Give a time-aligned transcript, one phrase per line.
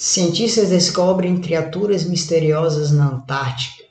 [0.00, 3.82] Cientistas descobrem criaturas misteriosas na Antártica.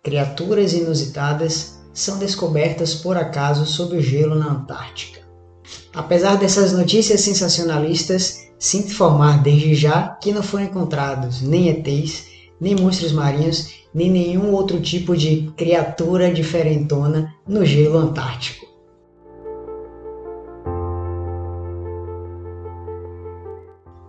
[0.00, 5.22] Criaturas inusitadas são descobertas por acaso sob o gelo na Antártica.
[5.92, 12.26] Apesar dessas notícias sensacionalistas, sinto informar desde já que não foram encontrados nem ETs,
[12.60, 18.69] nem monstros marinhos, nem nenhum outro tipo de criatura diferentona no gelo antártico.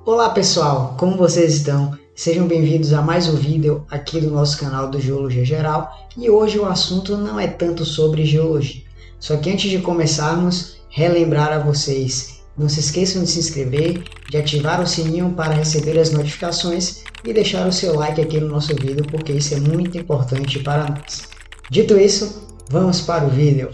[0.04, 1.96] Olá pessoal, como vocês estão?
[2.16, 6.58] Sejam bem-vindos a mais um vídeo aqui do nosso canal do Geologia Geral e hoje
[6.58, 8.82] o assunto não é tanto sobre geologia.
[9.20, 14.38] Só que antes de começarmos, relembrar a vocês, não se esqueçam de se inscrever, de
[14.38, 18.76] ativar o sininho para receber as notificações e deixar o seu like aqui no nosso
[18.76, 21.30] vídeo porque isso é muito importante para nós.
[21.70, 23.70] Dito isso, vamos para o vídeo.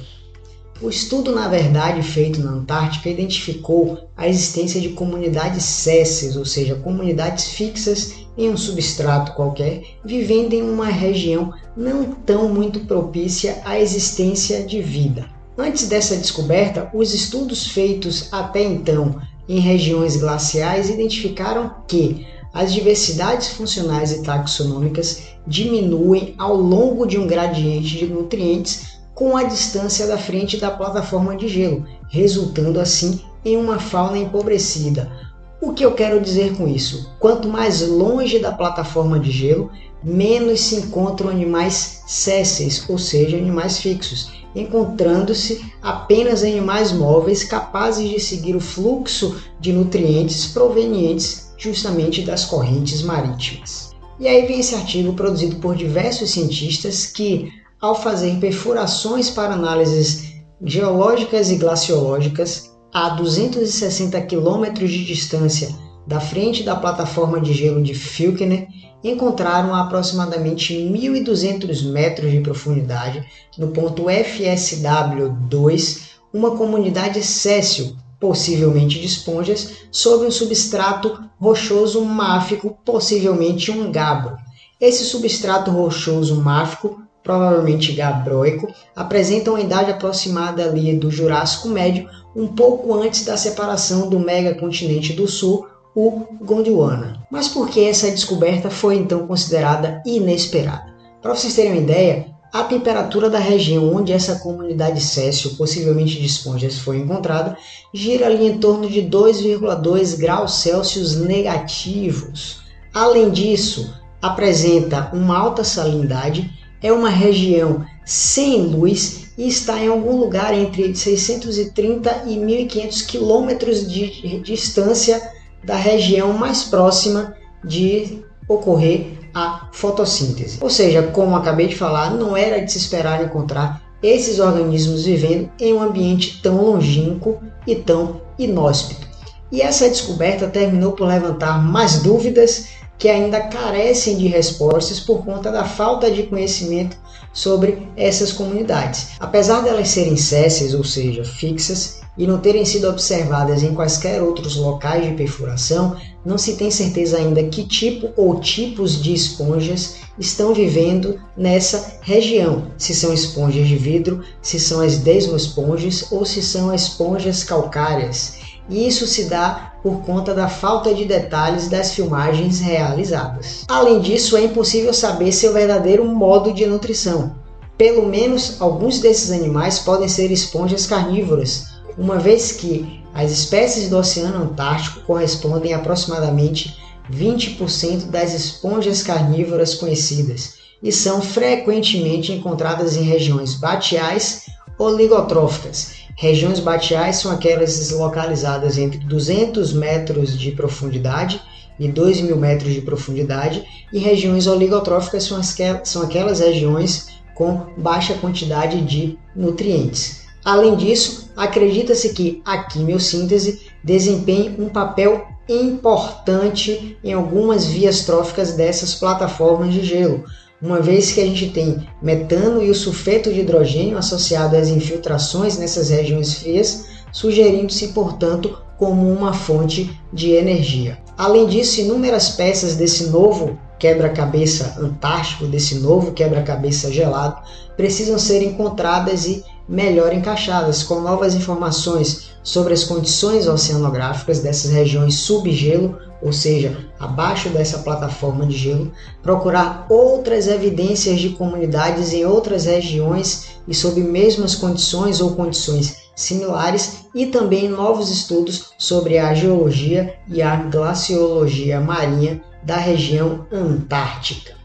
[0.80, 6.76] O estudo, na verdade, feito na Antártica identificou a existência de comunidades césseis, ou seja,
[6.76, 13.80] comunidades fixas em um substrato qualquer, vivendo em uma região não tão muito propícia à
[13.80, 15.28] existência de vida.
[15.58, 23.48] Antes dessa descoberta, os estudos feitos até então em regiões glaciais identificaram que as diversidades
[23.48, 30.16] funcionais e taxonômicas diminuem ao longo de um gradiente de nutrientes com a distância da
[30.16, 35.12] frente da plataforma de gelo, resultando assim em uma fauna empobrecida.
[35.60, 37.10] O que eu quero dizer com isso?
[37.18, 39.72] Quanto mais longe da plataforma de gelo,
[40.04, 48.20] menos se encontram animais sésseis, ou seja, animais fixos, encontrando-se apenas animais móveis capazes de
[48.20, 53.96] seguir o fluxo de nutrientes provenientes justamente das correntes marítimas.
[54.20, 60.34] E aí vem esse artigo produzido por diversos cientistas que ao fazer perfurações para análises
[60.64, 65.70] geológicas e glaciológicas a 260 km de distância
[66.08, 68.68] da frente da plataforma de gelo de Filkener,
[69.04, 73.24] encontraram a aproximadamente 1.200 metros de profundidade,
[73.58, 83.70] no ponto FSW2, uma comunidade céssil, possivelmente de esponjas, sobre um substrato rochoso máfico, possivelmente
[83.70, 84.36] um gabro.
[84.80, 92.48] Esse substrato rochoso máfico provavelmente gabroico, apresentam uma idade aproximada ali do Jurássico Médio, um
[92.48, 97.22] pouco antes da separação do megacontinente do Sul, o Gondwana.
[97.30, 100.96] Mas por que essa descoberta foi então considerada inesperada?
[101.22, 106.26] Para vocês terem uma ideia, a temperatura da região onde essa comunidade Cécio, possivelmente de
[106.26, 107.58] esponjas, foi encontrada,
[107.94, 112.62] gira ali em torno de 2,2 graus Celsius negativos.
[112.94, 116.50] Além disso, apresenta uma alta salinidade
[116.82, 123.92] é uma região sem luz e está em algum lugar entre 630 e 1500 quilômetros
[123.92, 125.22] de distância
[125.64, 130.58] da região mais próxima de ocorrer a fotossíntese.
[130.62, 135.50] Ou seja, como acabei de falar, não era de se esperar encontrar esses organismos vivendo
[135.60, 139.08] em um ambiente tão longínquo e tão inóspito.
[139.52, 145.52] E essa descoberta terminou por levantar mais dúvidas que ainda carecem de respostas por conta
[145.52, 146.98] da falta de conhecimento
[147.32, 149.10] sobre essas comunidades.
[149.20, 154.24] Apesar de elas serem césseis, ou seja, fixas, e não terem sido observadas em quaisquer
[154.24, 159.98] outros locais de perfuração, não se tem certeza ainda que tipo ou tipos de esponjas
[160.18, 162.72] estão vivendo nessa região.
[162.76, 168.38] Se são esponjas de vidro, se são as desmoesponjas ou se são esponjas calcárias
[168.70, 173.64] e isso se dá por conta da falta de detalhes das filmagens realizadas.
[173.70, 177.38] Além disso, é impossível saber seu verdadeiro modo de nutrição.
[177.78, 181.68] Pelo menos alguns desses animais podem ser esponjas carnívoras,
[181.98, 186.78] uma vez que as espécies do Oceano Antártico correspondem a aproximadamente
[187.10, 197.18] 20% das esponjas carnívoras conhecidas e são frequentemente encontradas em regiões batiais oligotróficas, Regiões batiais
[197.18, 201.40] são aquelas localizadas entre 200 metros de profundidade
[201.80, 207.68] e 2 mil metros de profundidade, e regiões oligotróficas são, as, são aquelas regiões com
[207.78, 210.24] baixa quantidade de nutrientes.
[210.44, 218.96] Além disso, acredita-se que a quimiossíntese desempenhe um papel importante em algumas vias tróficas dessas
[218.96, 220.26] plataformas de gelo,
[220.62, 225.58] uma vez que a gente tem metano e o sulfeto de hidrogênio associado às infiltrações
[225.58, 230.98] nessas regiões frias, sugerindo-se, portanto, como uma fonte de energia.
[231.18, 237.42] Além disso, inúmeras peças desse novo quebra-cabeça antártico, desse novo quebra-cabeça gelado,
[237.76, 245.16] precisam ser encontradas e melhor encaixadas, com novas informações sobre as condições oceanográficas dessas regiões
[245.16, 248.92] subgelo, ou seja, abaixo dessa plataforma de gelo,
[249.22, 257.06] procurar outras evidências de comunidades em outras regiões e sob mesmas condições ou condições similares
[257.14, 264.57] e também novos estudos sobre a geologia e a glaciologia marinha da região antártica.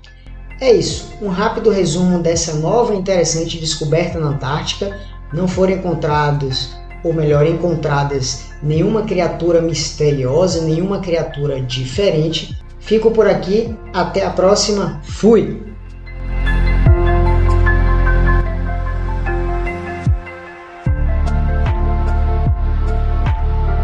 [0.63, 4.97] É isso, um rápido resumo dessa nova e interessante descoberta na Antártica.
[5.33, 6.71] Não foram encontrados,
[7.03, 12.57] ou melhor, encontradas nenhuma criatura misteriosa, nenhuma criatura diferente.
[12.79, 15.72] Fico por aqui, até a próxima, fui!